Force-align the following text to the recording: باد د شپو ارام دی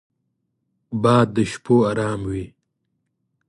باد 1.01 1.27
د 1.35 1.37
شپو 1.51 1.75
ارام 1.89 2.21
دی 2.29 2.45